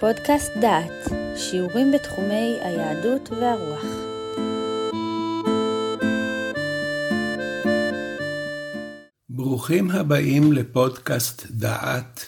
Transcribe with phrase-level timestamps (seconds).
[0.00, 3.84] פודקאסט דעת, שיעורים בתחומי היהדות והרוח.
[9.28, 12.26] ברוכים הבאים לפודקאסט דעת,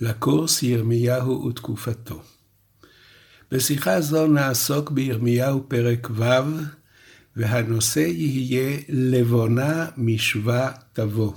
[0.00, 2.22] לקורס ירמיהו ותקופתו.
[3.52, 6.24] בשיחה זו נעסוק בירמיהו פרק ו',
[7.36, 11.32] והנושא יהיה לבונה משווה תבוא.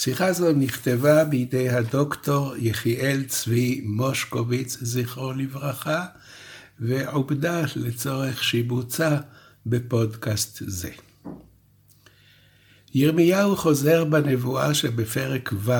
[0.00, 6.06] שיחה זו נכתבה בידי הדוקטור יחיאל צבי מושקוביץ, זכרו לברכה,
[6.80, 9.16] ועובדה לצורך שיבוצה
[9.66, 10.90] בפודקאסט זה.
[12.94, 15.72] ירמיהו חוזר בנבואה שבפרק ו'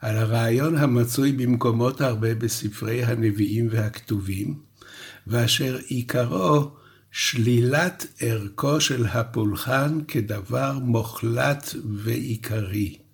[0.00, 4.54] על הרעיון המצוי במקומות הרבה בספרי הנביאים והכתובים,
[5.26, 6.70] ואשר עיקרו
[7.10, 13.09] שלילת ערכו של הפולחן כדבר מוחלט ועיקרי.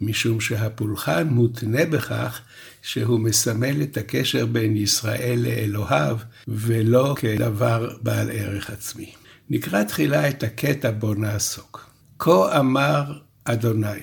[0.00, 2.40] משום שהפולחן מותנה בכך
[2.82, 6.16] שהוא מסמל את הקשר בין ישראל לאלוהיו,
[6.48, 9.12] ולא כדבר בעל ערך עצמי.
[9.50, 11.90] נקרא תחילה את הקטע בו נעסוק.
[12.18, 14.02] כה אמר אדוני,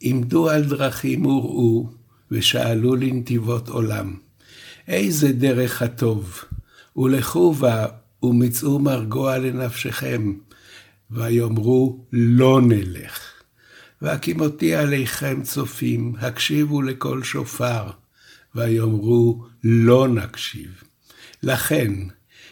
[0.00, 1.88] עמדו על דרכים וראו,
[2.30, 4.14] ושאלו לנתיבות עולם.
[4.88, 6.40] איזה דרך הטוב,
[6.96, 7.86] ולכו בה,
[8.22, 10.32] ומצאו מרגוע לנפשכם,
[11.10, 13.39] ויאמרו לא נלך.
[14.02, 17.90] והקימותי עליכם צופים, הקשיבו לקול שופר,
[18.54, 20.82] ויאמרו לא נקשיב.
[21.42, 21.92] לכן,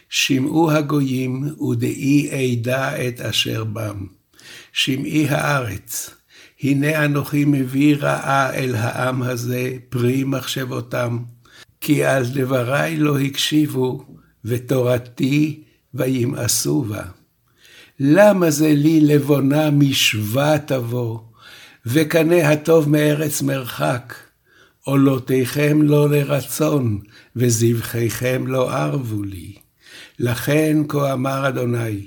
[0.09, 4.07] שמעו הגויים, ודעי אדע את אשר בם.
[4.73, 6.11] שמעי הארץ,
[6.63, 11.19] הנה אנוכי מביא רעה אל העם הזה, פרי מחשבותם,
[11.81, 14.05] כי על דברי לא הקשיבו,
[14.45, 15.63] ותורתי
[15.95, 17.03] וימאסו בה.
[18.01, 21.19] למה זה לי לבונה משווה תבוא,
[21.91, 24.15] וקנה הטוב מארץ מרחק.
[24.85, 27.01] עולותיכם לא לרצון,
[27.37, 29.55] וזבחיכם לא ערבו לי.
[30.19, 32.07] לכן כה אמר אדוני,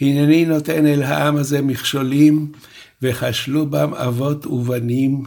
[0.00, 2.52] הנני נותן אל העם הזה מכשולים,
[3.02, 5.22] וכשלו בם אבות ובנים,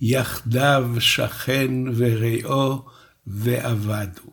[0.00, 2.82] יחדיו שכן ורעו,
[3.26, 4.32] ואבדו.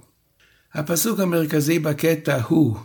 [0.74, 2.78] הפסוק המרכזי בקטע הוא,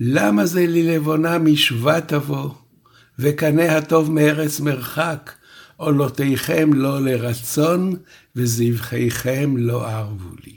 [0.00, 2.50] למה זה לי לבונה משווה תבוא,
[3.18, 5.32] וקנה הטוב מארץ מרחק,
[5.78, 7.96] עולותיכם לא לרצון,
[8.36, 10.56] וזבחיכם לא ערבו לי.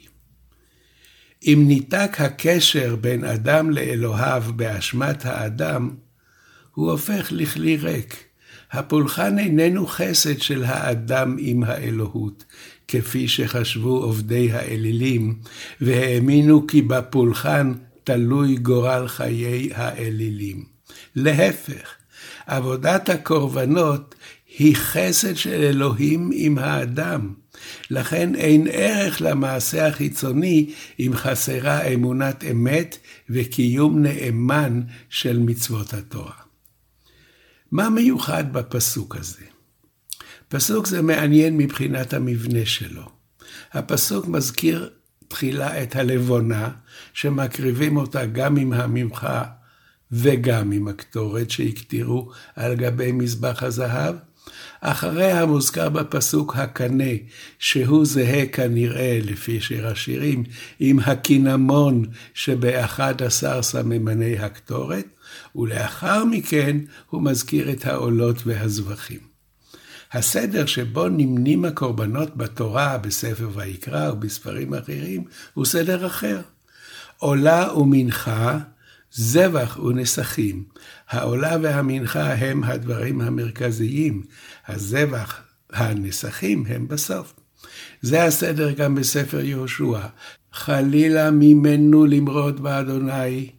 [1.45, 5.89] אם ניתק הקשר בין אדם לאלוהיו באשמת האדם,
[6.73, 8.23] הוא הופך לכלי ריק.
[8.71, 12.45] הפולחן איננו חסד של האדם עם האלוהות,
[12.87, 15.39] כפי שחשבו עובדי האלילים,
[15.81, 17.73] והאמינו כי בפולחן
[18.03, 20.65] תלוי גורל חיי האלילים.
[21.15, 21.95] להפך,
[22.47, 24.15] עבודת הקורבנות
[24.61, 27.33] היא חסד של אלוהים עם האדם.
[27.89, 32.97] לכן אין ערך למעשה החיצוני אם חסרה אמונת אמת
[33.29, 36.33] וקיום נאמן של מצוות התורה.
[37.71, 39.45] מה מיוחד בפסוק הזה?
[40.47, 43.09] פסוק זה מעניין מבחינת המבנה שלו.
[43.73, 44.89] הפסוק מזכיר
[45.27, 46.69] תחילה את הלבונה,
[47.13, 49.43] שמקריבים אותה גם עם הממחה
[50.11, 54.15] וגם עם הקטורת שהקטירו על גבי מזבח הזהב,
[54.81, 57.13] אחריה מוזכר בפסוק הקנה,
[57.59, 60.43] שהוא זהה כנראה, לפי שיר השירים,
[60.79, 65.05] עם הקינמון שבאחד עשר סממני הקטורת,
[65.55, 66.77] ולאחר מכן
[67.09, 69.19] הוא מזכיר את העולות והזבחים.
[70.13, 76.41] הסדר שבו נמנים הקורבנות בתורה, בספר ויקרא ובספרים אחרים, הוא סדר אחר.
[77.17, 78.59] עולה ומנחה
[79.11, 80.63] זבח ונסכים.
[81.09, 84.23] העולה והמנחה הם הדברים המרכזיים,
[84.67, 85.41] הזבח,
[85.73, 87.33] הנסכים הם בסוף.
[88.01, 89.99] זה הסדר גם בספר יהושע.
[90.53, 93.49] חלילה ממנו למרוד באדוני,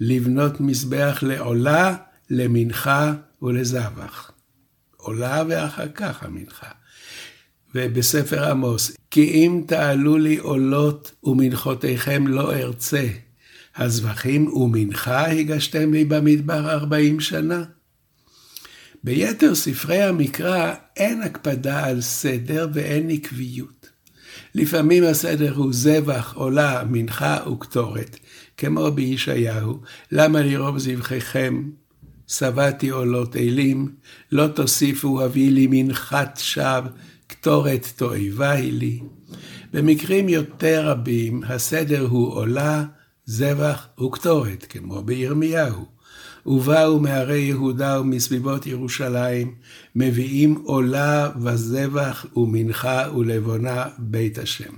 [0.00, 1.96] לבנות מזבח לעולה,
[2.30, 4.30] למנחה ולזבח.
[4.96, 6.70] עולה ואחר כך המנחה.
[7.74, 13.08] ובספר עמוס, כי אם תעלו לי עולות ומנחותיכם לא ארצה,
[13.76, 17.64] הזבחים ומנחה הגשתם לי במדבר ארבעים שנה.
[19.04, 23.88] ביתר ספרי המקרא אין הקפדה על סדר ואין עקביות.
[24.54, 28.16] לפעמים הסדר הוא זבח, עולה, מנחה וקטורת,
[28.56, 29.80] כמו בישעיהו,
[30.12, 31.62] למה לרוב זבחיכם?
[32.28, 33.88] שבעתי עולות אלים,
[34.32, 36.90] לא תוסיפו הביא לי מנחת שווא,
[37.26, 39.00] קטורת תועבה היא לי.
[39.72, 42.84] במקרים יותר רבים הסדר הוא עולה,
[43.26, 45.96] זבח וקטורת, כמו בירמיהו.
[46.46, 49.54] ובאו מערי יהודה ומסביבות ירושלים,
[49.96, 54.72] מביאים עולה וזבח ומנחה ולבונה בית השם.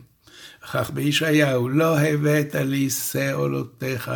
[0.64, 4.10] וכך בישעיהו, לא הבאת לי שאולותיך,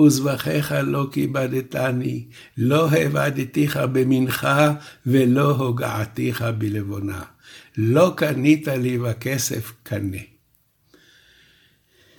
[0.00, 2.24] וזבחיך לא כיבדתני,
[2.58, 4.74] לא הבדתיך במנחה,
[5.06, 7.22] ולא הוגעתיך בלבונה.
[7.76, 10.33] לא קנית לי בכסף קנה.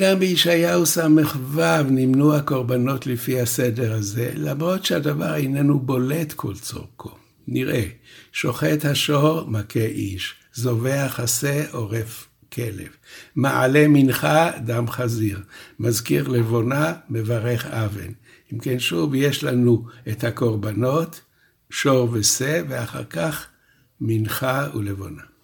[0.02, 1.60] גם בישעיהו ס"ו
[1.90, 7.12] נמנו הקורבנות לפי הסדר הזה, למרות שהדבר איננו בולט כל צורכו.
[7.48, 7.84] נראה,
[8.32, 12.88] שוחט השור מכה איש, זובח השה עורף כלב,
[13.36, 15.40] מעלה מנחה דם חזיר,
[15.80, 18.12] מזכיר לבונה מברך אבן.
[18.54, 21.22] אם כן, שוב, יש לנו את הקורבנות,
[21.70, 23.48] שור ושה, ואחר כך
[24.02, 25.35] מנחה ולבונה.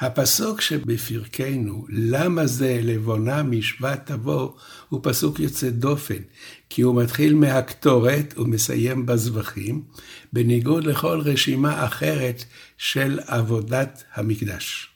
[0.00, 4.50] הפסוק שבפרקנו, למה זה לבונה משבט תבוא,
[4.88, 6.22] הוא פסוק יוצא דופן,
[6.70, 9.82] כי הוא מתחיל מהקטורת ומסיים בזבחים,
[10.32, 12.44] בניגוד לכל רשימה אחרת
[12.78, 14.88] של עבודת המקדש.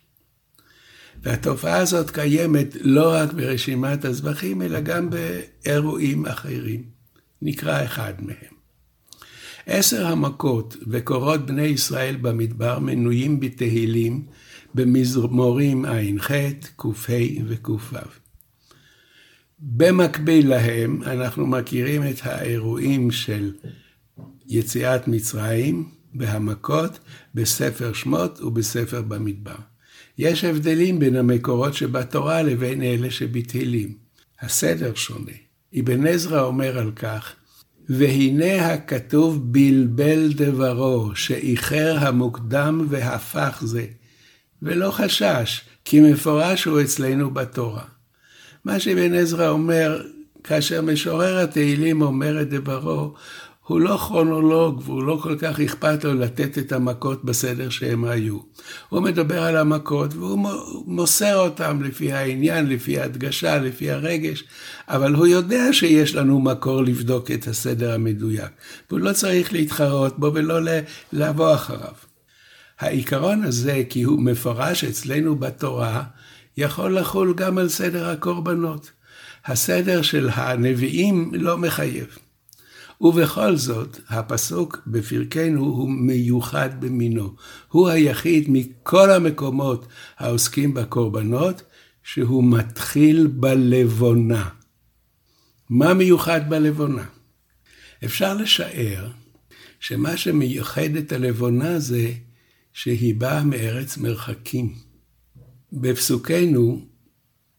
[1.23, 6.83] והתופעה הזאת קיימת לא רק ברשימת הזבחים, אלא גם באירועים אחרים.
[7.43, 8.53] נקרא אחד מהם.
[9.67, 14.27] עשר המכות וקורות בני ישראל במדבר מנויים בתהילים
[14.75, 16.31] במזמורים ע"ח,
[16.77, 17.13] ק"ה
[17.47, 17.97] וק"ו.
[19.59, 23.53] במקביל להם אנחנו מכירים את האירועים של
[24.47, 26.99] יציאת מצרים והמכות
[27.35, 29.57] בספר שמות ובספר במדבר.
[30.19, 33.95] יש הבדלים בין המקורות שבתורה לבין אלה שבתהילים.
[34.41, 35.33] הסדר שונה.
[35.81, 37.33] אבן עזרא אומר על כך,
[37.89, 43.87] והנה הכתוב בלבל דברו, שאיחר המוקדם והפך זה.
[44.63, 47.85] ולא חשש, כי מפורש הוא אצלנו בתורה.
[48.65, 50.03] מה שבן עזרא אומר,
[50.45, 53.15] כאשר משורר התהילים אומר את דברו,
[53.67, 58.39] הוא לא כרונולוג והוא לא כל כך אכפת לו לתת את המכות בסדר שהם היו.
[58.89, 60.49] הוא מדבר על המכות והוא
[60.87, 64.45] מוסר אותם לפי העניין, לפי ההדגשה, לפי הרגש,
[64.89, 68.51] אבל הוא יודע שיש לנו מקור לבדוק את הסדר המדויק,
[68.91, 70.59] והוא לא צריך להתחרות בו ולא
[71.13, 72.12] לבוא אחריו.
[72.83, 76.05] העיקרון הזה, כי הוא מפורש אצלנו בתורה,
[76.57, 78.91] יכול לחול גם על סדר הקורבנות.
[79.45, 82.19] הסדר של הנביאים לא מחייב.
[83.01, 87.35] ובכל זאת, הפסוק בפרקנו הוא מיוחד במינו.
[87.69, 89.87] הוא היחיד מכל המקומות
[90.19, 91.63] העוסקים בקורבנות,
[92.03, 94.49] שהוא מתחיל בלבונה.
[95.71, 97.05] מה מיוחד בלבונה?
[98.05, 99.09] אפשר לשער
[99.81, 102.13] שמה שמיוחד את הלבונה זה
[102.73, 104.75] שהיא באה מארץ מרחקים.
[105.73, 106.87] בפסוקנו,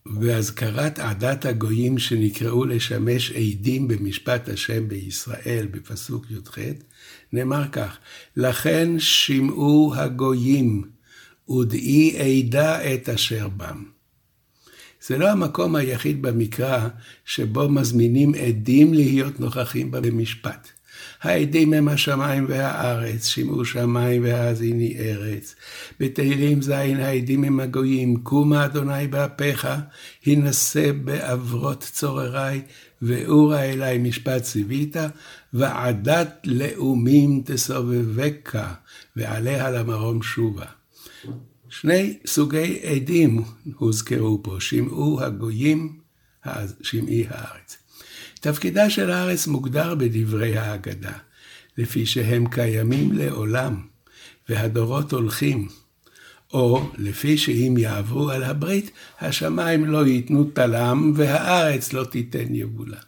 [0.06, 6.58] בהזכרת עדת הגויים שנקראו לשמש עדים במשפט השם בישראל, בפסוק י"ח,
[7.34, 7.98] נאמר כך,
[8.38, 10.84] לכן שמעו הגויים,
[11.50, 13.84] ודעי עדה את אשר בם.
[15.08, 16.88] זה לא המקום היחיד במקרא
[17.26, 20.72] שבו מזמינים עדים להיות נוכחים במשפט.
[21.24, 25.56] העדים הם השמיים והארץ, שמעו שמיים והאזיני ארץ.
[26.00, 29.68] בתהילים ז' העדים הם הגויים, קומה אדוני באפיך,
[30.26, 32.62] הנשא בעברות צורריי,
[33.02, 34.96] ואורה אלי משפט ציווית,
[35.54, 38.74] ועדת לאומים תסובבקה,
[39.16, 40.66] ועליה למרום שובה.
[41.70, 43.44] שני סוגי עדים
[43.76, 46.00] הוזכרו פה, שמעו הגויים,
[46.82, 47.83] שמעי הארץ.
[48.40, 51.14] תפקידה של הארץ מוגדר בדברי ההגדה,
[51.78, 53.82] לפי שהם קיימים לעולם,
[54.50, 55.68] והדורות הולכים,
[56.54, 63.00] או לפי שאם יעברו על הברית, השמיים לא ייתנו תלם, והארץ לא תיתן יבולה.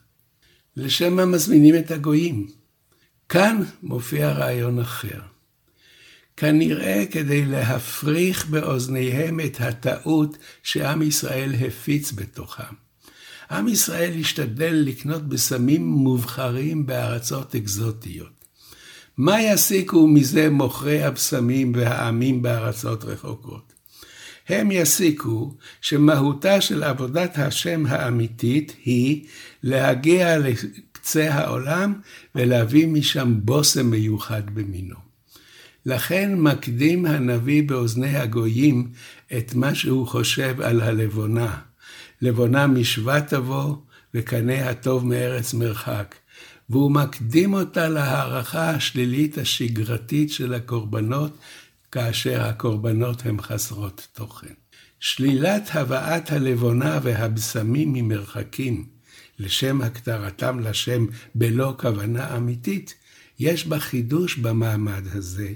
[0.77, 2.47] לשם מה מזמינים את הגויים?
[3.29, 5.19] כאן מופיע רעיון אחר.
[6.37, 12.84] כנראה כדי להפריך באוזניהם את הטעות שעם ישראל הפיץ בתוכם.
[13.51, 18.45] עם ישראל השתדל לקנות בסמים מובחרים בארצות אקזוטיות.
[19.17, 23.73] מה יסיקו מזה מוכרי הבשמים והעמים בארצות רחוקות?
[24.49, 29.25] הם יסיקו שמהותה של עבודת השם האמיתית היא
[29.63, 31.93] להגיע לקצה העולם
[32.35, 34.95] ולהביא משם בושם מיוחד במינו.
[35.85, 38.87] לכן מקדים הנביא באוזני הגויים
[39.37, 41.57] את מה שהוא חושב על הלבונה.
[42.21, 43.75] לבונה משווה תבוא,
[44.13, 46.15] וקנה הטוב מארץ מרחק.
[46.69, 51.37] והוא מקדים אותה להערכה השלילית השגרתית של הקורבנות,
[51.91, 54.53] כאשר הקורבנות הם חסרות תוכן.
[54.99, 58.85] שלילת הבאת הלבונה והבשמים ממרחקים,
[59.39, 61.05] לשם הכתרתם לשם
[61.35, 62.95] בלא כוונה אמיתית,
[63.39, 65.53] יש בה חידוש במעמד הזה,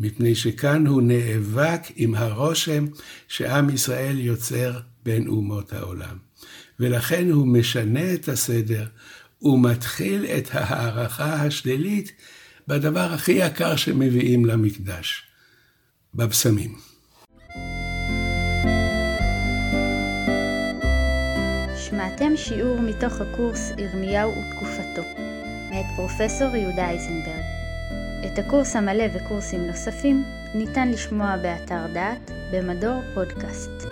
[0.00, 2.86] מפני שכאן הוא נאבק עם הרושם
[3.28, 6.16] שעם ישראל יוצר בין אומות העולם.
[6.80, 8.86] ולכן הוא משנה את הסדר
[9.42, 12.12] ומתחיל את ההערכה השלילית
[12.68, 15.22] בדבר הכי יקר שמביאים למקדש,
[16.14, 16.74] בבשמים.
[21.76, 25.02] שמעתם שיעור מתוך הקורס ירמיהו ותקופתו,
[25.70, 27.44] מאת פרופסור יהודה אייזנברג.
[28.26, 33.86] את הקורס המלא וקורסים נוספים ניתן לשמוע באתר דעת במדור פודקאסט.